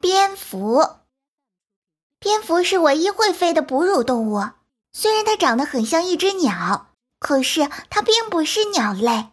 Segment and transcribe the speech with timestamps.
[0.00, 1.00] 蝙蝠，
[2.20, 4.50] 蝙蝠是唯一会飞的哺乳动物。
[4.92, 9.30] 虽然它长得很像一只鸟，可是它并不是鸟类。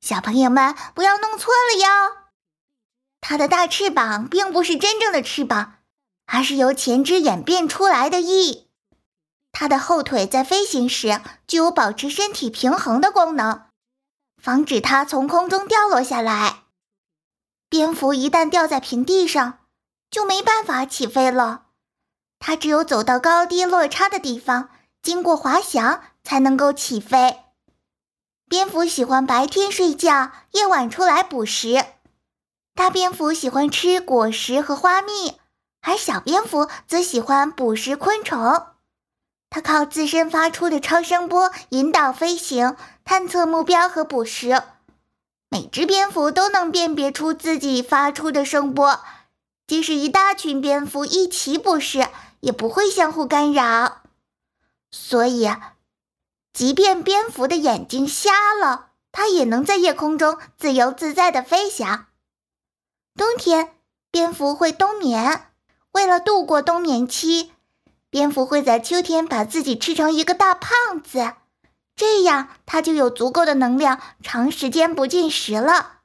[0.00, 1.86] 小朋友们不要弄错了哟。
[3.20, 5.74] 它的大翅膀并不是真正的翅膀，
[6.26, 8.68] 而是由前肢演变出来的翼。
[9.52, 13.66] 它的后腿在飞行时具有保持身体平衡的功能，
[14.42, 16.64] 防止它从空中掉落下来。
[17.70, 19.60] 蝙蝠一旦掉在平地上，
[20.14, 21.62] 就没办法起飞了，
[22.38, 24.68] 它只有走到高低落差的地方，
[25.02, 27.38] 经过滑翔才能够起飞。
[28.48, 31.84] 蝙蝠喜欢白天睡觉，夜晚出来捕食。
[32.76, 35.40] 大蝙蝠喜欢吃果实和花蜜，
[35.82, 38.66] 而小蝙蝠则喜欢捕食昆虫。
[39.50, 44.62] 它靠自身发出的超声波引导飞行、探测目标和捕食。
[45.50, 49.00] 每只蝙蝠都能辨别出自己发出的声波。
[49.66, 52.06] 即使一大群蝙蝠一起捕食，
[52.40, 54.02] 也不会相互干扰。
[54.90, 55.50] 所以，
[56.52, 62.06] 即便蝙蝠的眼睛瞎了，它也能在夜空中自由自在地飞翔。
[63.16, 63.74] 冬天，
[64.10, 65.46] 蝙蝠会冬眠。
[65.92, 67.52] 为了度过冬眠期，
[68.10, 71.34] 蝙蝠会在秋天把自己吃成一个大胖子，
[71.96, 76.00] 这样它就有足够的能量长时间不进食了。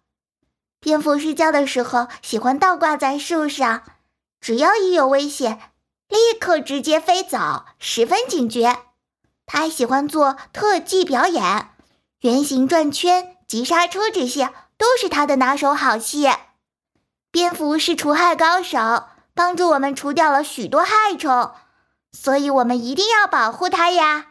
[0.90, 3.84] 蝙蝠睡觉的时候喜欢倒挂在树上，
[4.42, 5.60] 只要一有危险，
[6.08, 8.76] 立刻直接飞走，十分警觉。
[9.46, 11.70] 它还喜欢做特技表演，
[12.22, 16.28] 圆形转圈、急刹车这些都是它的拿手好戏。
[17.30, 19.04] 蝙蝠是除害高手，
[19.36, 21.52] 帮助我们除掉了许多害虫，
[22.12, 24.29] 所以我们一定要保护它呀。